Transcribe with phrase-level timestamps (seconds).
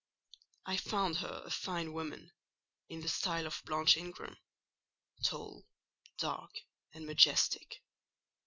[0.65, 2.31] I found her a fine woman,
[2.89, 4.35] in the style of Blanche Ingram:
[5.21, 5.67] tall,
[6.17, 6.53] dark,
[6.91, 7.83] and majestic.